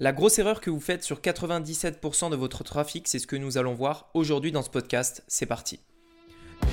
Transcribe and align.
La 0.00 0.12
grosse 0.12 0.38
erreur 0.38 0.60
que 0.60 0.70
vous 0.70 0.78
faites 0.78 1.02
sur 1.02 1.18
97% 1.18 2.30
de 2.30 2.36
votre 2.36 2.62
trafic, 2.62 3.08
c'est 3.08 3.18
ce 3.18 3.26
que 3.26 3.34
nous 3.34 3.58
allons 3.58 3.74
voir 3.74 4.10
aujourd'hui 4.14 4.52
dans 4.52 4.62
ce 4.62 4.70
podcast. 4.70 5.24
C'est 5.26 5.44
parti. 5.44 5.80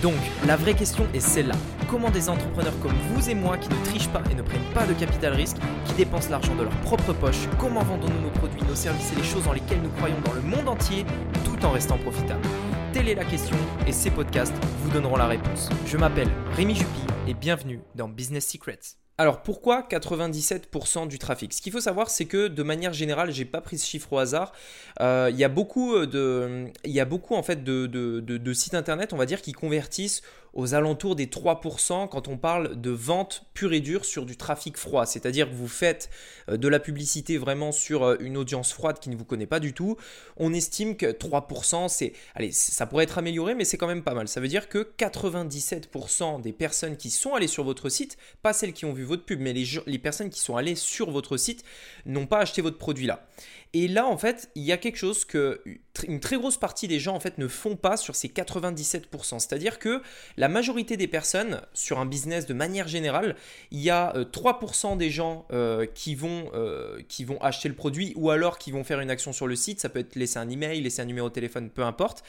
Donc, 0.03 0.13
la 0.45 0.55
vraie 0.55 0.75
question 0.75 1.07
est 1.11 1.21
celle-là. 1.21 1.55
Comment 1.89 2.11
des 2.11 2.29
entrepreneurs 2.29 2.79
comme 2.81 2.93
vous 3.09 3.27
et 3.27 3.33
moi 3.33 3.57
qui 3.57 3.69
ne 3.69 3.83
trichent 3.83 4.09
pas 4.09 4.21
et 4.29 4.35
ne 4.35 4.43
prennent 4.43 4.71
pas 4.75 4.85
de 4.85 4.93
capital 4.93 5.33
risque, 5.33 5.57
qui 5.85 5.93
dépensent 5.95 6.29
l'argent 6.29 6.55
de 6.55 6.61
leur 6.61 6.81
propre 6.81 7.13
poche, 7.13 7.49
comment 7.59 7.81
vendons-nous 7.81 8.21
nos 8.21 8.29
produits, 8.29 8.61
nos 8.61 8.75
services 8.75 9.13
et 9.13 9.15
les 9.15 9.23
choses 9.23 9.45
dans 9.45 9.53
lesquelles 9.53 9.81
nous 9.81 9.89
croyons 9.89 10.21
dans 10.23 10.33
le 10.33 10.41
monde 10.41 10.69
entier 10.69 11.03
tout 11.43 11.65
en 11.65 11.71
restant 11.71 11.97
profitables? 11.97 12.47
Telle 12.93 13.09
est 13.09 13.15
la 13.15 13.25
question 13.25 13.57
et 13.87 13.91
ces 13.91 14.11
podcasts 14.11 14.53
vous 14.83 14.91
donneront 14.91 15.17
la 15.17 15.25
réponse. 15.25 15.69
Je 15.87 15.97
m'appelle 15.97 16.29
Rémi 16.51 16.75
Jupy 16.75 17.01
et 17.27 17.33
bienvenue 17.33 17.81
dans 17.95 18.07
Business 18.07 18.47
Secrets. 18.47 18.97
Alors 19.17 19.43
pourquoi 19.43 19.81
97% 19.89 21.07
du 21.07 21.19
trafic? 21.19 21.53
Ce 21.53 21.61
qu'il 21.61 21.71
faut 21.71 21.79
savoir, 21.79 22.09
c'est 22.09 22.25
que 22.25 22.47
de 22.47 22.63
manière 22.63 22.91
générale, 22.91 23.31
j'ai 23.31 23.45
pas 23.45 23.61
pris 23.61 23.77
ce 23.77 23.85
chiffre 23.85 24.11
au 24.11 24.17
hasard. 24.17 24.51
Euh, 24.99 25.29
il 25.31 25.37
y 25.37 25.45
a 25.45 25.49
beaucoup 25.49 26.05
de, 26.05 26.65
il 26.83 26.91
y 26.91 26.99
a 26.99 27.05
beaucoup 27.05 27.35
en 27.35 27.43
fait 27.43 27.63
de, 27.63 28.53
sites 28.53 28.73
internet, 28.73 29.13
on 29.13 29.17
va 29.17 29.25
dire, 29.25 29.41
qui 29.41 29.53
convertissent 29.53 30.21
aux 30.55 30.73
alentours 30.73 31.15
des 31.15 31.27
3% 31.27 32.07
quand 32.07 32.27
on 32.27 32.37
parle 32.37 32.79
de 32.79 32.89
vente 32.89 33.45
pure 33.53 33.73
et 33.73 33.81
dure 33.81 34.05
sur 34.05 34.25
du 34.25 34.37
trafic 34.37 34.77
froid. 34.77 35.05
C'est-à-dire 35.05 35.49
que 35.49 35.53
vous 35.53 35.67
faites 35.67 36.09
euh, 36.49 36.57
de 36.57 36.67
la 36.67 36.79
publicité 36.79 37.37
vraiment 37.37 37.73
sur 37.73 38.03
euh, 38.03 38.15
une 38.21 38.37
audience 38.37 38.73
froide 38.73 38.99
qui 38.99 39.09
ne 39.09 39.15
vous 39.15 39.25
connaît 39.25 39.45
pas 39.45 39.59
du 39.59 39.73
tout. 39.73 39.97
On 40.37 40.53
estime 40.53 40.95
que 40.95 41.07
3%, 41.07 41.89
c'est, 41.89 42.13
allez, 42.35 42.51
ça 42.53 42.85
pourrait 42.85 43.03
être 43.03 43.17
amélioré, 43.17 43.53
mais 43.53 43.65
c'est 43.65 43.77
quand 43.77 43.87
même 43.87 44.03
pas 44.03 44.13
mal. 44.13 44.27
Ça 44.27 44.39
veut 44.39 44.47
dire 44.47 44.69
que 44.69 44.89
97% 44.97 46.41
des 46.41 46.53
personnes 46.53 46.95
qui 46.95 47.09
sont 47.09 47.33
allées 47.33 47.47
sur 47.47 47.65
votre 47.65 47.89
site, 47.89 48.17
pas 48.41 48.53
celles 48.53 48.73
qui 48.73 48.85
ont 48.85 48.93
vu 48.93 49.03
votre 49.03 49.25
pub, 49.25 49.41
mais 49.41 49.53
les, 49.53 49.65
les 49.85 49.99
personnes 49.99 50.29
qui 50.29 50.39
sont 50.39 50.55
allées 50.55 50.75
sur 50.75 51.11
votre 51.11 51.35
site, 51.35 51.65
n'ont 52.05 52.27
pas 52.27 52.39
acheté 52.39 52.61
votre 52.61 52.77
produit 52.77 53.07
là. 53.07 53.27
Et 53.73 53.89
là, 53.89 54.07
en 54.07 54.17
fait, 54.17 54.49
il 54.55 54.63
y 54.63 54.71
a 54.71 54.77
quelque 54.77 54.97
chose 54.97 55.25
que 55.25 55.61
une 56.03 56.19
très 56.19 56.37
grosse 56.37 56.57
partie 56.57 56.87
des 56.87 56.99
gens 56.99 57.15
en 57.15 57.19
fait 57.19 57.37
ne 57.37 57.47
font 57.47 57.75
pas 57.75 57.97
sur 57.97 58.15
ces 58.15 58.27
97%. 58.27 59.39
C'est-à-dire 59.39 59.79
que 59.79 60.01
la 60.37 60.47
majorité 60.47 60.97
des 60.97 61.07
personnes 61.07 61.61
sur 61.73 61.99
un 61.99 62.05
business 62.05 62.45
de 62.45 62.53
manière 62.53 62.87
générale, 62.87 63.35
il 63.71 63.79
y 63.79 63.89
a 63.89 64.13
3% 64.13 64.93
euh, 64.93 64.95
des 64.95 65.09
gens 65.09 65.45
euh, 65.51 65.85
qui, 65.85 66.15
vont, 66.15 66.49
euh, 66.53 67.01
qui 67.07 67.23
vont 67.23 67.41
acheter 67.41 67.69
le 67.69 67.75
produit 67.75 68.13
ou 68.15 68.29
alors 68.29 68.57
qui 68.57 68.71
vont 68.71 68.83
faire 68.83 68.99
une 68.99 69.09
action 69.09 69.33
sur 69.33 69.47
le 69.47 69.55
site. 69.55 69.79
Ça 69.79 69.89
peut 69.89 69.99
être 69.99 70.15
laisser 70.15 70.37
un 70.37 70.49
email, 70.49 70.81
laisser 70.81 71.01
un 71.01 71.05
numéro 71.05 71.29
de 71.29 71.33
téléphone, 71.33 71.69
peu 71.69 71.83
importe. 71.83 72.23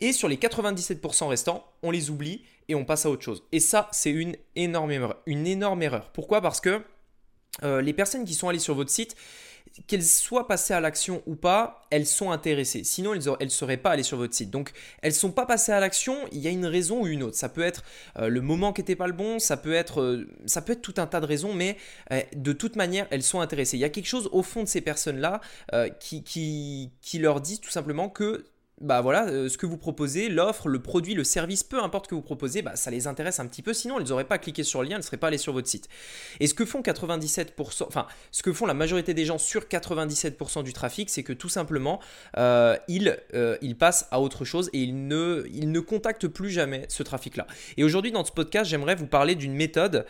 Et 0.00 0.12
sur 0.12 0.28
les 0.28 0.36
97% 0.36 1.28
restants, 1.28 1.64
on 1.82 1.90
les 1.90 2.10
oublie 2.10 2.42
et 2.68 2.74
on 2.74 2.84
passe 2.84 3.06
à 3.06 3.10
autre 3.10 3.22
chose. 3.22 3.44
Et 3.52 3.60
ça, 3.60 3.88
c'est. 3.92 4.10
Une 4.10 4.36
énorme 4.56 4.90
erreur. 5.82 6.10
Pourquoi? 6.12 6.40
Parce 6.40 6.60
que 6.60 6.82
les 7.62 7.92
personnes 7.92 8.24
qui 8.24 8.34
sont 8.34 8.48
allées 8.48 8.58
sur 8.58 8.74
votre 8.74 8.90
site, 8.90 9.14
qu'elles 9.86 10.04
soient 10.04 10.46
passées 10.46 10.74
à 10.74 10.80
l'action 10.80 11.22
ou 11.26 11.34
pas, 11.34 11.82
elles 11.90 12.06
sont 12.06 12.30
intéressées. 12.30 12.84
Sinon, 12.84 13.14
elles 13.14 13.36
ne 13.40 13.48
seraient 13.48 13.76
pas 13.76 13.90
allées 13.90 14.02
sur 14.02 14.18
votre 14.18 14.34
site. 14.34 14.50
Donc, 14.50 14.72
elles 15.00 15.12
ne 15.12 15.16
sont 15.16 15.32
pas 15.32 15.46
passées 15.46 15.72
à 15.72 15.80
l'action, 15.80 16.16
il 16.30 16.40
y 16.40 16.48
a 16.48 16.50
une 16.50 16.66
raison 16.66 17.02
ou 17.02 17.06
une 17.06 17.22
autre. 17.22 17.36
Ça 17.36 17.48
peut 17.48 17.62
être 17.62 17.82
euh, 18.18 18.28
le 18.28 18.40
moment 18.40 18.72
qui 18.72 18.82
n'était 18.82 18.96
pas 18.96 19.06
le 19.06 19.12
bon, 19.12 19.38
ça 19.38 19.56
peut, 19.56 19.74
être, 19.74 20.00
euh, 20.00 20.28
ça 20.46 20.62
peut 20.62 20.72
être 20.72 20.82
tout 20.82 20.94
un 20.98 21.06
tas 21.06 21.20
de 21.20 21.26
raisons, 21.26 21.54
mais 21.54 21.76
euh, 22.12 22.20
de 22.34 22.52
toute 22.52 22.76
manière, 22.76 23.06
elles 23.10 23.22
sont 23.22 23.40
intéressées. 23.40 23.76
Il 23.76 23.80
y 23.80 23.84
a 23.84 23.90
quelque 23.90 24.06
chose 24.06 24.28
au 24.32 24.42
fond 24.42 24.62
de 24.62 24.68
ces 24.68 24.80
personnes-là 24.80 25.40
qui, 26.00 26.22
qui, 26.22 26.90
qui 27.00 27.18
leur 27.18 27.40
dit 27.40 27.60
tout 27.60 27.70
simplement 27.70 28.08
que 28.08 28.44
bah 28.82 29.00
voilà, 29.00 29.28
euh, 29.28 29.48
ce 29.48 29.56
que 29.56 29.64
vous 29.64 29.78
proposez, 29.78 30.28
l'offre, 30.28 30.68
le 30.68 30.82
produit, 30.82 31.14
le 31.14 31.22
service, 31.22 31.62
peu 31.62 31.80
importe 31.80 32.08
que 32.08 32.16
vous 32.16 32.22
proposez, 32.22 32.62
bah, 32.62 32.74
ça 32.74 32.90
les 32.90 33.06
intéresse 33.06 33.38
un 33.38 33.46
petit 33.46 33.62
peu. 33.62 33.72
Sinon, 33.72 34.00
ils 34.00 34.08
n'auraient 34.08 34.24
pas 34.24 34.38
cliqué 34.38 34.64
sur 34.64 34.82
le 34.82 34.88
lien, 34.88 34.96
ils 34.96 34.98
ne 34.98 35.04
seraient 35.04 35.16
pas 35.16 35.28
allés 35.28 35.38
sur 35.38 35.52
votre 35.52 35.68
site. 35.68 35.88
Et 36.40 36.48
ce 36.48 36.54
que 36.54 36.64
font 36.64 36.80
97%, 36.80 37.86
enfin, 37.86 38.06
ce 38.32 38.42
que 38.42 38.52
font 38.52 38.66
la 38.66 38.74
majorité 38.74 39.14
des 39.14 39.24
gens 39.24 39.38
sur 39.38 39.62
97% 39.62 40.64
du 40.64 40.72
trafic, 40.72 41.10
c'est 41.10 41.22
que 41.22 41.32
tout 41.32 41.48
simplement, 41.48 42.00
euh, 42.36 42.76
ils, 42.88 43.16
euh, 43.34 43.56
ils, 43.62 43.76
passent 43.76 44.08
à 44.10 44.20
autre 44.20 44.44
chose 44.44 44.68
et 44.72 44.80
ils 44.80 45.06
ne, 45.06 45.46
ils 45.52 45.72
contactent 45.82 46.28
plus 46.28 46.50
jamais 46.50 46.84
ce 46.88 47.04
trafic-là. 47.04 47.46
Et 47.76 47.84
aujourd'hui, 47.84 48.10
dans 48.10 48.24
ce 48.24 48.32
podcast, 48.32 48.68
j'aimerais 48.68 48.96
vous 48.96 49.06
parler 49.06 49.34
d'une 49.34 49.54
méthode 49.54 50.06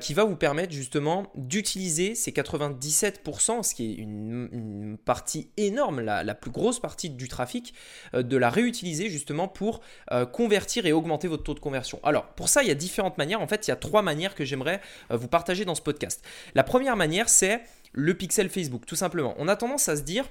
qui 0.00 0.14
va 0.14 0.24
vous 0.24 0.36
permettre 0.36 0.72
justement 0.72 1.30
d'utiliser 1.34 2.14
ces 2.14 2.32
97%, 2.32 3.62
ce 3.62 3.74
qui 3.74 3.90
est 3.90 3.94
une, 3.94 4.98
partie 5.04 5.48
énorme, 5.56 6.00
la, 6.00 6.24
la 6.24 6.34
plus 6.34 6.50
grosse 6.50 6.80
partie 6.80 7.10
du 7.10 7.28
trafic. 7.28 7.74
Euh, 8.14 8.22
de 8.22 8.36
la 8.36 8.50
réutiliser 8.50 9.08
justement 9.08 9.48
pour 9.48 9.80
euh, 10.12 10.26
convertir 10.26 10.86
et 10.86 10.92
augmenter 10.92 11.28
votre 11.28 11.42
taux 11.42 11.54
de 11.54 11.60
conversion. 11.60 12.00
Alors 12.02 12.26
pour 12.28 12.48
ça, 12.48 12.62
il 12.62 12.68
y 12.68 12.72
a 12.72 12.74
différentes 12.74 13.18
manières. 13.18 13.40
En 13.40 13.46
fait, 13.46 13.66
il 13.66 13.70
y 13.70 13.72
a 13.72 13.76
trois 13.76 14.02
manières 14.02 14.34
que 14.34 14.44
j'aimerais 14.44 14.80
euh, 15.10 15.16
vous 15.16 15.28
partager 15.28 15.64
dans 15.64 15.74
ce 15.74 15.82
podcast. 15.82 16.24
La 16.54 16.62
première 16.62 16.96
manière, 16.96 17.28
c'est 17.28 17.60
le 17.92 18.14
pixel 18.14 18.48
Facebook, 18.48 18.86
tout 18.86 18.96
simplement. 18.96 19.34
On 19.38 19.48
a 19.48 19.56
tendance 19.56 19.88
à 19.88 19.96
se 19.96 20.02
dire 20.02 20.26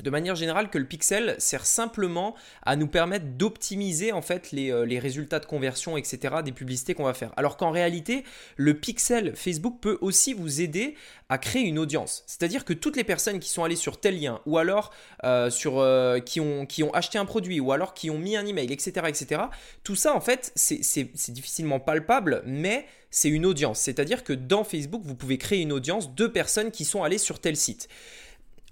de 0.00 0.10
manière 0.10 0.34
générale 0.34 0.70
que 0.70 0.78
le 0.78 0.86
pixel 0.86 1.36
sert 1.38 1.66
simplement 1.66 2.34
à 2.64 2.76
nous 2.76 2.86
permettre 2.86 3.26
d'optimiser 3.26 4.12
en 4.12 4.22
fait 4.22 4.50
euh, 4.54 4.86
les, 4.86 4.98
résultats 4.98 5.38
de 5.38 5.46
conversion 5.46 5.96
etc 5.96 6.36
des 6.44 6.52
publicités 6.52 6.94
qu'on 6.94 7.04
va 7.04 7.14
faire. 7.14 7.32
Alors 7.36 7.56
qu'en 7.56 7.70
réalité 7.70 8.24
le 8.56 8.74
pixel 8.74 9.36
Facebook 9.36 9.78
peut 9.80 9.98
aussi 10.00 10.32
vous 10.32 10.60
aider 10.60 10.94
à 11.28 11.38
créer 11.38 11.62
une 11.62 11.78
audience. 11.78 12.24
C'est 12.26 12.42
à 12.42 12.48
dire 12.48 12.64
que 12.64 12.72
toutes 12.72 12.96
les 12.96 13.04
personnes 13.04 13.38
qui 13.38 13.48
sont 13.48 13.64
allées 13.64 13.76
sur 13.76 14.00
tel 14.00 14.20
lien 14.20 14.40
ou 14.46 14.58
alors 14.58 14.92
euh, 15.24 15.50
sur 15.50 15.78
euh, 15.78 16.20
qui, 16.20 16.40
ont, 16.40 16.66
qui 16.66 16.82
ont 16.82 16.92
acheté 16.92 17.18
un 17.18 17.24
produit 17.26 17.60
ou 17.60 17.72
alors 17.72 17.94
qui 17.94 18.10
ont 18.10 18.18
mis 18.18 18.36
un 18.36 18.46
email 18.46 18.72
etc 18.72 19.06
etc 19.08 19.42
tout 19.84 19.96
ça 19.96 20.14
en 20.14 20.20
fait 20.20 20.52
c'est 20.54 21.32
difficilement 21.32 21.80
palpable 21.80 22.42
mais 22.46 22.86
c'est 23.14 23.28
une 23.28 23.44
audience. 23.44 23.78
C'est 23.78 24.00
à 24.00 24.04
dire 24.06 24.24
que 24.24 24.32
dans 24.32 24.64
Facebook 24.64 25.02
vous 25.04 25.14
pouvez 25.14 25.36
créer 25.36 25.60
une 25.60 25.72
audience 25.72 26.14
de 26.14 26.26
personnes 26.26 26.70
qui 26.70 26.86
sont 26.86 27.02
allées 27.02 27.18
sur 27.18 27.40
tel 27.40 27.56
site 27.56 27.88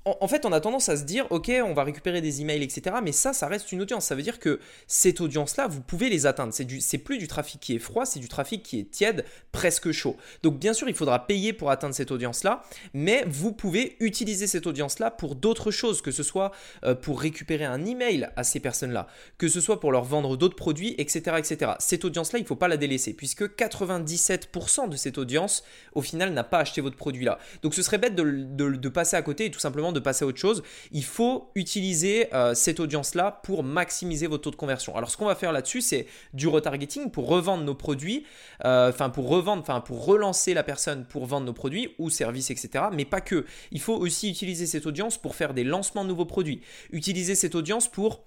en, 0.06 0.28
fait, 0.28 0.47
on 0.47 0.53
a 0.53 0.61
tendance 0.61 0.88
à 0.88 0.97
se 0.97 1.05
dire, 1.05 1.27
ok, 1.28 1.50
on 1.62 1.75
va 1.75 1.84
récupérer 1.84 2.22
des 2.22 2.41
emails, 2.41 2.62
etc. 2.62 2.97
Mais 3.03 3.12
ça, 3.12 3.34
ça 3.34 3.49
reste 3.49 3.71
une 3.71 3.83
audience. 3.83 4.06
Ça 4.06 4.15
veut 4.15 4.22
dire 4.22 4.38
que 4.38 4.59
cette 4.87 5.21
audience-là, 5.21 5.66
vous 5.66 5.83
pouvez 5.83 6.09
les 6.09 6.25
atteindre. 6.25 6.55
C'est 6.55 6.99
plus 6.99 7.19
du 7.19 7.28
trafic 7.28 7.61
qui 7.61 7.75
est 7.75 7.78
froid, 7.78 8.06
c'est 8.06 8.19
du 8.19 8.28
trafic 8.28 8.62
qui 8.62 8.81
est 8.81 8.91
tiède, 8.91 9.27
presque 9.53 9.93
chaud. 9.93 10.16
Donc, 10.43 10.59
bien 10.59 10.72
sûr, 10.72 10.88
il 10.88 10.94
faudra 10.94 11.27
payer 11.27 11.53
pour 11.53 11.71
atteindre 11.71 11.94
cette 11.94 12.12
audience-là, 12.12 12.62
mais 12.94 13.25
vous 13.28 13.53
pouvez 13.53 13.97
utiliser 14.00 14.47
cette 14.47 14.66
audience-là 14.66 15.11
pour 15.11 15.34
d'autres 15.34 15.71
choses, 15.71 16.00
que 16.00 16.12
ce 16.12 16.22
soit 16.22 16.50
euh, 16.84 16.94
pour 16.94 17.21
récupérer 17.21 17.67
un 17.67 17.84
email 17.84 18.31
à 18.37 18.44
ces 18.44 18.59
personnes-là, 18.59 19.06
que 19.37 19.49
ce 19.49 19.61
soit 19.61 19.81
pour 19.81 19.93
leur 19.93 20.05
vendre 20.05 20.38
d'autres 20.38 20.56
produits, 20.56 20.94
etc., 20.97 21.37
etc. 21.37 21.72
Cette 21.78 22.06
audience-là, 22.06 22.38
il 22.38 22.43
ne 22.43 22.49
faut 22.49 22.56
pas 22.56 22.69
la 22.69 22.78
délaisser, 22.78 23.12
puisque 23.12 23.43
97% 23.43 24.88
de 24.88 24.97
cette 24.97 25.19
audience, 25.19 25.62
au 25.94 26.00
final, 26.00 26.32
n'a 26.32 26.44
pas 26.44 26.61
acheté 26.61 26.81
votre 26.81 26.97
produit-là. 26.97 27.38
Donc, 27.62 27.75
ce 27.75 27.82
serait 27.82 27.99
bête 27.99 28.15
de, 28.15 28.25
de 28.25 28.88
passer 28.88 29.17
à 29.17 29.22
côté 29.22 29.44
et 29.44 29.50
tout 29.50 29.61
simplement 29.61 29.90
de 29.93 30.01
passer 30.01 30.25
à 30.25 30.28
autre 30.28 30.39
chose, 30.39 30.62
il 30.93 31.05
faut 31.05 31.51
utiliser 31.55 32.33
euh, 32.34 32.55
cette 32.55 32.81
audience-là 32.81 33.41
pour 33.43 33.62
maximiser 33.62 34.27
votre 34.27 34.45
taux 34.45 34.51
de 34.51 34.56
conversion. 34.56 34.97
Alors 34.97 35.11
ce 35.11 35.17
qu'on 35.17 35.27
va 35.27 35.34
faire 35.34 35.53
là-dessus, 35.53 35.81
c'est 35.81 36.06
du 36.34 36.49
retargeting 36.49 37.11
pour 37.11 37.28
revendre 37.28 37.65
nos 37.65 37.75
produits, 37.75 38.25
euh, 38.65 38.91
enfin 38.91 39.11
pour 39.11 39.29
revendre, 39.29 39.62
enfin 39.62 39.81
pour 39.81 40.05
relancer 40.05 40.55
la 40.55 40.62
personne 40.62 41.05
pour 41.05 41.27
vendre 41.27 41.47
nos 41.47 41.53
produits 41.53 41.95
ou 41.99 42.11
services, 42.11 42.50
etc. 42.50 42.84
Mais 42.93 43.05
pas 43.05 43.21
que. 43.21 43.45
Il 43.71 43.81
faut 43.81 43.97
aussi 43.97 44.31
utiliser 44.31 44.67
cette 44.67 44.87
audience 44.87 45.19
pour 45.19 45.34
faire 45.34 45.55
des 45.55 45.65
lancements 45.65 46.05
de 46.05 46.09
nouveaux 46.09 46.27
produits. 46.27 46.61
Utiliser 46.93 47.34
cette 47.34 47.55
audience 47.55 47.89
pour 47.89 48.25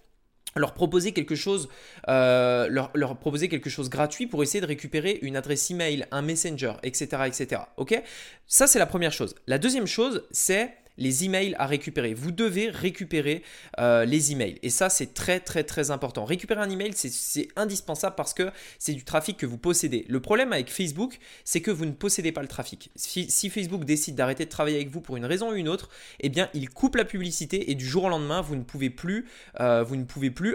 leur 0.56 0.74
proposer 0.74 1.14
quelque 1.14 1.36
chose, 1.36 1.70
euh, 2.08 2.68
leur, 2.70 2.92
leur, 2.94 3.18
proposer 3.18 3.50
quelque 3.50 3.70
chose 3.70 3.90
gratuit 3.90 4.28
pour 4.28 4.44
essayer 4.44 4.62
de 4.62 4.68
récupérer 4.68 5.20
une 5.22 5.36
adresse 5.36 5.72
email, 5.72 6.06
un 6.12 6.22
messenger, 6.22 6.74
etc., 6.84 7.24
etc. 7.26 7.62
Ok? 7.78 8.02
Ça 8.46 8.68
c'est 8.68 8.80
la 8.80 8.86
première 8.86 9.12
chose. 9.12 9.36
La 9.48 9.58
deuxième 9.58 9.88
chose, 9.88 10.24
c'est 10.32 10.76
les 10.98 11.26
emails 11.26 11.56
à 11.58 11.66
récupérer. 11.66 12.14
Vous 12.14 12.32
devez 12.32 12.70
récupérer 12.70 13.44
euh, 13.80 14.06
les 14.06 14.32
emails. 14.32 14.60
Et 14.62 14.70
ça, 14.70 14.90
c'est 14.90 15.14
très, 15.14 15.40
très, 15.40 15.64
très 15.64 15.92
important. 15.92 16.26
Récupérer 16.26 16.62
un 16.62 16.70
email, 16.70 16.92
c'est 16.94 17.48
indispensable 17.56 18.16
parce 18.16 18.34
que 18.34 18.52
c'est 18.80 18.94
du 18.94 19.04
trafic 19.04 19.38
que 19.38 19.46
vous 19.46 19.58
possédez. 19.58 20.06
Le 20.08 20.20
problème 20.20 20.54
avec 20.54 20.72
Facebook, 20.72 21.20
c'est 21.44 21.62
que 21.62 21.72
vous 21.72 21.86
ne 21.86 21.92
possédez 21.92 22.32
pas 22.32 22.42
le 22.42 22.48
trafic. 22.48 22.92
Si, 22.96 23.50
Facebook 23.50 23.86
décide 23.86 24.16
d'arrêter 24.16 24.46
de 24.46 24.50
travailler 24.50 24.78
avec 24.78 24.90
vous 24.90 25.02
pour 25.02 25.18
une 25.18 25.26
raison 25.26 25.52
ou 25.52 25.56
une 25.56 25.70
autre, 25.70 25.90
eh 26.20 26.30
bien, 26.30 26.50
il 26.54 26.70
coupe 26.70 26.96
la 26.96 27.06
publicité 27.06 27.72
et 27.72 27.76
du 27.76 27.86
jour 27.86 28.06
au 28.06 28.10
lendemain, 28.10 28.42
vous 28.42 28.56
ne 28.56 28.64
pouvez 28.64 28.90
plus, 28.90 29.28
euh, 29.60 29.86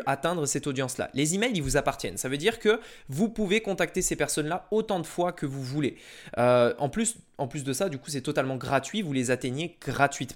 atteindre 0.07 0.47
cette 0.47 0.67
audience-là. 0.67 1.11
Les 1.15 1.35
emails, 1.35 1.53
ils 1.55 1.63
vous 1.63 1.77
appartiennent. 1.77 2.17
Ça 2.17 2.29
veut 2.29 2.39
dire 2.39 2.59
que 2.59 2.81
vous 3.09 3.29
pouvez 3.29 3.61
contacter 3.61 4.03
ces 4.03 4.17
personnes-là 4.17 4.67
autant 4.71 5.01
de 5.01 5.07
fois 5.07 5.33
que 5.33 5.47
vous 5.47 5.63
voulez. 5.63 5.97
Euh, 6.39 6.75
en 6.79 6.89
plus, 6.89 7.17
en 7.39 7.47
plus 7.47 7.65
de 7.65 7.73
ça, 7.73 7.89
du 7.89 7.99
coup, 7.99 8.11
c'est 8.11 8.21
totalement 8.21 8.57
gratuit, 8.57 9.03
vous 9.03 9.13
les 9.13 9.31
atteignez 9.31 9.77
gratuitement. 9.81 10.28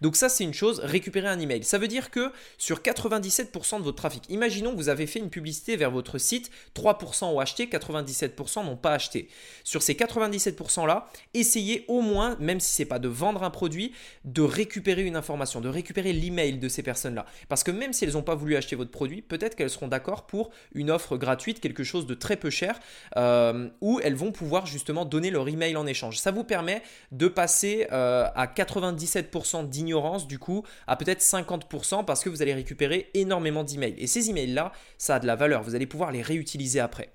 Donc 0.00 0.16
ça, 0.16 0.28
c'est 0.28 0.44
une 0.44 0.54
chose, 0.54 0.80
récupérer 0.80 1.28
un 1.28 1.38
email. 1.38 1.64
Ça 1.64 1.78
veut 1.78 1.88
dire 1.88 2.10
que 2.10 2.32
sur 2.58 2.80
97% 2.80 3.78
de 3.78 3.82
votre 3.82 3.96
trafic, 3.96 4.24
imaginons 4.28 4.72
que 4.72 4.76
vous 4.76 4.88
avez 4.88 5.06
fait 5.06 5.18
une 5.18 5.30
publicité 5.30 5.76
vers 5.76 5.90
votre 5.90 6.18
site, 6.18 6.50
3% 6.74 7.24
ont 7.26 7.40
acheté, 7.40 7.66
97% 7.66 8.64
n'ont 8.64 8.76
pas 8.76 8.92
acheté. 8.92 9.28
Sur 9.64 9.82
ces 9.82 9.94
97%-là, 9.94 11.08
essayez 11.34 11.84
au 11.88 12.00
moins, 12.00 12.36
même 12.40 12.60
si 12.60 12.74
ce 12.74 12.82
n'est 12.82 12.86
pas 12.86 12.98
de 12.98 13.08
vendre 13.08 13.42
un 13.42 13.50
produit, 13.50 13.92
de 14.24 14.42
récupérer 14.42 15.02
une 15.02 15.16
information, 15.16 15.60
de 15.60 15.68
récupérer 15.68 16.12
l'email 16.12 16.58
de 16.58 16.68
ces 16.68 16.82
personnes-là. 16.82 17.26
Parce 17.48 17.64
que 17.64 17.70
même 17.70 17.92
si 17.92 18.04
elles 18.04 18.12
n'ont 18.12 18.22
pas 18.22 18.34
voulu 18.34 18.56
acheter 18.56 18.76
votre 18.76 18.90
produit, 18.90 19.22
peut-être 19.22 19.56
qu'elles 19.56 19.70
seront 19.70 19.88
d'accord 19.88 20.26
pour 20.26 20.50
une 20.74 20.90
offre 20.90 21.16
gratuite, 21.16 21.60
quelque 21.60 21.84
chose 21.84 22.06
de 22.06 22.14
très 22.14 22.36
peu 22.36 22.50
cher, 22.50 22.80
euh, 23.16 23.68
où 23.80 24.00
elles 24.02 24.14
vont 24.14 24.32
pouvoir 24.32 24.66
justement 24.66 25.04
donner 25.04 25.30
leur 25.30 25.48
email 25.48 25.76
en 25.76 25.86
échange. 25.86 26.18
Ça 26.18 26.30
vous 26.30 26.44
permet 26.44 26.82
de 27.12 27.28
passer 27.28 27.86
euh, 27.92 28.26
à 28.34 28.46
97% 28.46 29.33
7% 29.34 29.68
d'ignorance 29.68 30.26
du 30.26 30.38
coup 30.38 30.64
à 30.86 30.96
peut-être 30.96 31.20
50% 31.20 32.04
parce 32.04 32.22
que 32.22 32.28
vous 32.28 32.42
allez 32.42 32.54
récupérer 32.54 33.10
énormément 33.14 33.64
d'emails. 33.64 33.94
Et 33.98 34.06
ces 34.06 34.30
emails-là, 34.30 34.72
ça 34.98 35.16
a 35.16 35.20
de 35.20 35.26
la 35.26 35.36
valeur. 35.36 35.62
Vous 35.62 35.74
allez 35.74 35.86
pouvoir 35.86 36.12
les 36.12 36.22
réutiliser 36.22 36.80
après. 36.80 37.12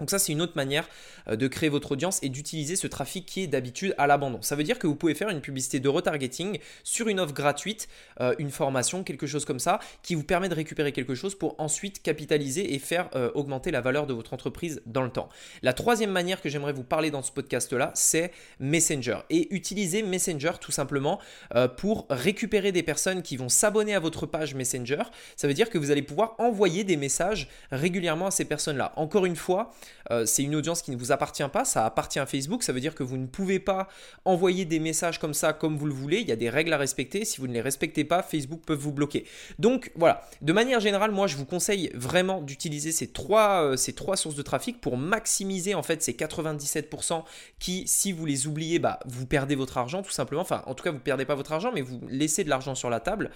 Donc 0.00 0.10
ça, 0.10 0.18
c'est 0.18 0.32
une 0.32 0.40
autre 0.40 0.54
manière 0.56 0.88
euh, 1.28 1.36
de 1.36 1.46
créer 1.46 1.68
votre 1.68 1.92
audience 1.92 2.18
et 2.22 2.28
d'utiliser 2.28 2.74
ce 2.74 2.86
trafic 2.86 3.26
qui 3.26 3.42
est 3.42 3.46
d'habitude 3.46 3.94
à 3.98 4.06
l'abandon. 4.06 4.42
Ça 4.42 4.56
veut 4.56 4.64
dire 4.64 4.78
que 4.78 4.86
vous 4.86 4.96
pouvez 4.96 5.14
faire 5.14 5.28
une 5.28 5.40
publicité 5.40 5.78
de 5.78 5.88
retargeting 5.88 6.58
sur 6.82 7.08
une 7.08 7.20
offre 7.20 7.34
gratuite, 7.34 7.88
euh, 8.20 8.34
une 8.38 8.50
formation, 8.50 9.04
quelque 9.04 9.26
chose 9.26 9.44
comme 9.44 9.60
ça, 9.60 9.78
qui 10.02 10.14
vous 10.14 10.24
permet 10.24 10.48
de 10.48 10.54
récupérer 10.54 10.92
quelque 10.92 11.14
chose 11.14 11.34
pour 11.34 11.54
ensuite 11.58 12.02
capitaliser 12.02 12.74
et 12.74 12.78
faire 12.78 13.10
euh, 13.14 13.30
augmenter 13.34 13.70
la 13.70 13.82
valeur 13.82 14.06
de 14.06 14.14
votre 14.14 14.32
entreprise 14.32 14.82
dans 14.86 15.02
le 15.02 15.10
temps. 15.10 15.28
La 15.62 15.74
troisième 15.74 16.10
manière 16.10 16.40
que 16.40 16.48
j'aimerais 16.48 16.72
vous 16.72 16.82
parler 16.82 17.10
dans 17.10 17.22
ce 17.22 17.30
podcast-là, 17.30 17.92
c'est 17.94 18.32
Messenger. 18.58 19.18
Et 19.28 19.54
utiliser 19.54 20.02
Messenger 20.02 20.52
tout 20.60 20.72
simplement 20.72 21.20
pour 21.76 22.06
récupérer 22.08 22.72
des 22.72 22.82
personnes 22.82 23.22
qui 23.22 23.36
vont 23.36 23.48
s'abonner 23.48 23.94
à 23.94 24.00
votre 24.00 24.26
page 24.26 24.54
Messenger. 24.54 25.02
Ça 25.36 25.46
veut 25.46 25.54
dire 25.54 25.68
que 25.68 25.78
vous 25.78 25.90
allez 25.90 26.02
pouvoir 26.02 26.34
envoyer 26.38 26.84
des 26.84 26.96
messages 26.96 27.48
régulièrement 27.70 28.26
à 28.26 28.30
ces 28.30 28.44
personnes-là. 28.44 28.92
Encore 28.96 29.26
une 29.26 29.36
fois, 29.36 29.72
euh, 30.10 30.26
c'est 30.26 30.42
une 30.42 30.54
audience 30.54 30.82
qui 30.82 30.90
ne 30.90 30.96
vous 30.96 31.12
appartient 31.12 31.48
pas, 31.52 31.64
ça 31.64 31.84
appartient 31.84 32.18
à 32.18 32.26
Facebook, 32.26 32.62
ça 32.62 32.72
veut 32.72 32.80
dire 32.80 32.94
que 32.94 33.02
vous 33.02 33.16
ne 33.16 33.26
pouvez 33.26 33.58
pas 33.58 33.88
envoyer 34.24 34.64
des 34.64 34.80
messages 34.80 35.18
comme 35.18 35.34
ça 35.34 35.52
comme 35.52 35.76
vous 35.76 35.86
le 35.86 35.92
voulez, 35.92 36.18
il 36.18 36.28
y 36.28 36.32
a 36.32 36.36
des 36.36 36.50
règles 36.50 36.72
à 36.72 36.78
respecter, 36.78 37.24
si 37.24 37.40
vous 37.40 37.46
ne 37.46 37.52
les 37.52 37.60
respectez 37.60 38.04
pas, 38.04 38.22
Facebook 38.22 38.62
peut 38.66 38.74
vous 38.74 38.92
bloquer. 38.92 39.24
Donc 39.58 39.92
voilà, 39.94 40.22
de 40.42 40.52
manière 40.52 40.80
générale, 40.80 41.10
moi 41.10 41.26
je 41.26 41.36
vous 41.36 41.44
conseille 41.44 41.90
vraiment 41.94 42.40
d'utiliser 42.40 42.92
ces 42.92 43.08
trois, 43.08 43.62
euh, 43.64 43.76
sources 43.76 44.34
de 44.34 44.42
trafic 44.42 44.80
pour 44.80 44.96
maximiser 44.96 45.74
en 45.74 45.82
fait 45.82 46.02
ces 46.02 46.12
97% 46.12 47.22
qui, 47.58 47.86
si 47.86 48.12
vous 48.12 48.26
les 48.26 48.46
oubliez, 48.46 48.78
bah, 48.78 48.98
vous 49.06 49.26
perdez 49.26 49.54
votre 49.54 49.78
argent 49.78 50.02
tout 50.02 50.10
simplement, 50.10 50.42
enfin 50.42 50.62
en 50.66 50.74
tout 50.74 50.82
cas 50.82 50.90
vous 50.90 50.98
ne 50.98 51.02
perdez 51.02 51.24
pas 51.24 51.34
votre 51.34 51.52
argent, 51.52 51.70
mais 51.72 51.80
vous 51.80 52.00
laissez 52.08 52.44
de 52.44 52.50
l'argent 52.50 52.74
sur 52.74 52.90
la 52.90 53.00
table, 53.00 53.30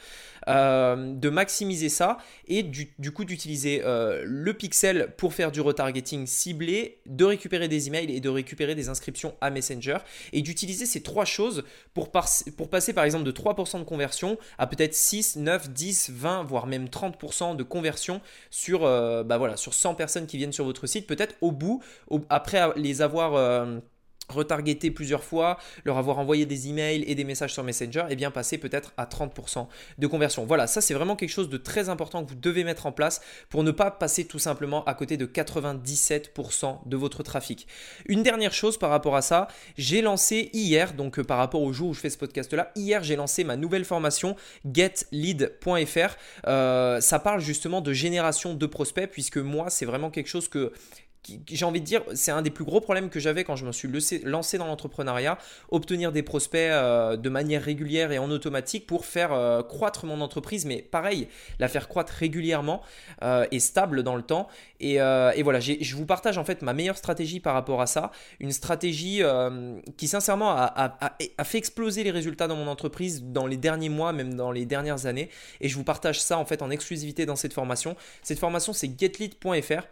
euh, 0.48 1.14
de 1.14 1.30
maximiser 1.30 1.88
ça 1.88 2.18
et 2.48 2.62
du 2.62 3.12
coup 3.12 3.24
d'utiliser 3.24 3.82
le 3.84 4.52
pixel 4.52 5.14
pour 5.16 5.34
faire 5.34 5.52
du 5.52 5.60
retargeting 5.60 6.26
cibler, 6.44 6.98
de 7.06 7.24
récupérer 7.24 7.68
des 7.68 7.88
emails 7.88 8.14
et 8.14 8.20
de 8.20 8.28
récupérer 8.28 8.74
des 8.74 8.90
inscriptions 8.90 9.34
à 9.40 9.48
Messenger 9.50 9.98
et 10.34 10.42
d'utiliser 10.42 10.84
ces 10.84 11.02
trois 11.02 11.24
choses 11.24 11.64
pour, 11.94 12.10
pour 12.10 12.68
passer 12.68 12.92
par 12.92 13.04
exemple 13.04 13.24
de 13.24 13.32
3% 13.32 13.78
de 13.78 13.84
conversion 13.84 14.36
à 14.58 14.66
peut-être 14.66 14.94
6, 14.94 15.36
9, 15.36 15.70
10, 15.70 16.10
20, 16.10 16.42
voire 16.42 16.66
même 16.66 16.86
30% 16.86 17.56
de 17.56 17.62
conversion 17.62 18.20
sur, 18.50 18.84
euh, 18.84 19.24
bah 19.24 19.38
voilà, 19.38 19.56
sur 19.56 19.72
100 19.72 19.94
personnes 19.94 20.26
qui 20.26 20.36
viennent 20.36 20.52
sur 20.52 20.66
votre 20.66 20.86
site, 20.86 21.06
peut-être 21.06 21.34
au 21.40 21.50
bout, 21.50 21.82
après 22.28 22.68
les 22.76 23.00
avoir... 23.00 23.34
Euh, 23.34 23.80
retargeter 24.28 24.90
plusieurs 24.90 25.24
fois, 25.24 25.58
leur 25.84 25.98
avoir 25.98 26.18
envoyé 26.18 26.46
des 26.46 26.68
emails 26.68 27.04
et 27.06 27.14
des 27.14 27.24
messages 27.24 27.52
sur 27.52 27.64
Messenger, 27.64 28.04
et 28.10 28.16
bien 28.16 28.30
passer 28.30 28.58
peut-être 28.58 28.92
à 28.96 29.06
30% 29.06 29.66
de 29.98 30.06
conversion. 30.06 30.44
Voilà, 30.44 30.66
ça 30.66 30.80
c'est 30.80 30.94
vraiment 30.94 31.16
quelque 31.16 31.30
chose 31.30 31.48
de 31.48 31.56
très 31.56 31.88
important 31.88 32.24
que 32.24 32.30
vous 32.30 32.36
devez 32.36 32.64
mettre 32.64 32.86
en 32.86 32.92
place 32.92 33.20
pour 33.48 33.62
ne 33.62 33.70
pas 33.70 33.90
passer 33.90 34.24
tout 34.24 34.38
simplement 34.38 34.84
à 34.84 34.94
côté 34.94 35.16
de 35.16 35.26
97% 35.26 36.78
de 36.86 36.96
votre 36.96 37.22
trafic. 37.22 37.66
Une 38.06 38.22
dernière 38.22 38.52
chose 38.52 38.78
par 38.78 38.90
rapport 38.90 39.16
à 39.16 39.22
ça, 39.22 39.48
j'ai 39.76 40.02
lancé 40.02 40.50
hier, 40.52 40.94
donc 40.94 41.18
euh, 41.18 41.24
par 41.24 41.38
rapport 41.38 41.62
au 41.62 41.72
jour 41.72 41.90
où 41.90 41.94
je 41.94 42.00
fais 42.00 42.10
ce 42.10 42.18
podcast-là, 42.18 42.72
hier 42.76 43.02
j'ai 43.02 43.16
lancé 43.16 43.44
ma 43.44 43.56
nouvelle 43.56 43.84
formation 43.84 44.36
getlead.fr. 44.64 46.16
Euh, 46.46 47.00
ça 47.00 47.18
parle 47.18 47.40
justement 47.40 47.80
de 47.80 47.92
génération 47.92 48.54
de 48.54 48.66
prospects, 48.66 49.10
puisque 49.10 49.38
moi 49.38 49.70
c'est 49.70 49.86
vraiment 49.86 50.10
quelque 50.10 50.28
chose 50.28 50.48
que 50.48 50.72
j'ai 51.48 51.64
envie 51.64 51.80
de 51.80 51.86
dire, 51.86 52.02
c'est 52.14 52.30
un 52.30 52.42
des 52.42 52.50
plus 52.50 52.64
gros 52.64 52.80
problèmes 52.80 53.10
que 53.10 53.20
j'avais 53.20 53.44
quand 53.44 53.56
je 53.56 53.64
me 53.64 53.72
suis 53.72 53.88
lancé 54.24 54.58
dans 54.58 54.66
l'entrepreneuriat, 54.66 55.38
obtenir 55.70 56.12
des 56.12 56.22
prospects 56.22 56.60
euh, 56.60 57.16
de 57.16 57.28
manière 57.28 57.62
régulière 57.62 58.12
et 58.12 58.18
en 58.18 58.30
automatique 58.30 58.86
pour 58.86 59.06
faire 59.06 59.32
euh, 59.32 59.62
croître 59.62 60.06
mon 60.06 60.20
entreprise, 60.20 60.64
mais 60.66 60.82
pareil, 60.82 61.28
la 61.58 61.68
faire 61.68 61.88
croître 61.88 62.12
régulièrement 62.12 62.82
euh, 63.22 63.46
et 63.50 63.60
stable 63.60 64.02
dans 64.02 64.16
le 64.16 64.22
temps. 64.22 64.48
Et, 64.80 64.98
voilà, 65.42 65.60
je 65.60 65.96
vous 65.96 66.06
partage 66.06 66.36
en 66.36 66.44
fait 66.44 66.62
ma 66.62 66.74
meilleure 66.74 66.98
stratégie 66.98 67.40
par 67.40 67.54
rapport 67.54 67.80
à 67.80 67.86
ça, 67.86 68.10
une 68.40 68.52
stratégie 68.52 69.22
qui 69.96 70.08
sincèrement 70.08 70.50
a, 70.50 70.96
a, 71.38 71.44
fait 71.44 71.58
exploser 71.58 72.04
les 72.04 72.10
résultats 72.10 72.48
dans 72.48 72.56
mon 72.56 72.66
entreprise 72.66 73.22
dans 73.22 73.46
les 73.46 73.56
derniers 73.56 73.88
mois, 73.88 74.12
même 74.12 74.34
dans 74.34 74.50
les 74.50 74.66
dernières 74.66 75.06
années. 75.06 75.30
Et 75.60 75.68
je 75.68 75.76
vous 75.76 75.84
partage 75.84 76.20
ça 76.20 76.38
en 76.38 76.44
fait 76.44 76.60
en 76.60 76.70
exclusivité 76.70 77.24
dans 77.24 77.36
cette 77.36 77.54
formation. 77.54 77.96
Cette 78.22 78.38
formation, 78.38 78.72
c'est 78.72 78.98
getlead.fr. 78.98 79.86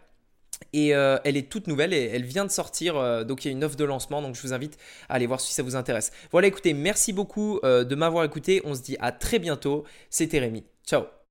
Et 0.71 0.95
euh, 0.95 1.17
elle 1.23 1.37
est 1.37 1.49
toute 1.49 1.67
nouvelle 1.67 1.93
et 1.93 2.09
elle 2.13 2.23
vient 2.23 2.45
de 2.45 2.51
sortir. 2.51 2.95
Euh, 2.97 3.23
donc 3.23 3.43
il 3.43 3.49
y 3.49 3.51
a 3.51 3.53
une 3.53 3.63
offre 3.63 3.75
de 3.75 3.83
lancement. 3.83 4.21
Donc 4.21 4.35
je 4.35 4.41
vous 4.41 4.53
invite 4.53 4.77
à 5.09 5.15
aller 5.15 5.27
voir 5.27 5.41
si 5.41 5.53
ça 5.53 5.63
vous 5.63 5.75
intéresse. 5.75 6.11
Voilà, 6.31 6.47
écoutez, 6.47 6.73
merci 6.73 7.13
beaucoup 7.13 7.59
euh, 7.63 7.83
de 7.83 7.95
m'avoir 7.95 8.23
écouté. 8.23 8.61
On 8.65 8.75
se 8.75 8.81
dit 8.81 8.97
à 8.99 9.11
très 9.11 9.39
bientôt. 9.39 9.83
C'était 10.09 10.39
Rémi. 10.39 10.63
Ciao 10.85 11.13